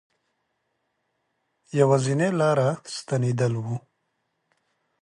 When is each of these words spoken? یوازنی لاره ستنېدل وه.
یوازنی 1.79 2.29
لاره 2.39 2.69
ستنېدل 2.95 3.53
وه. 3.65 3.75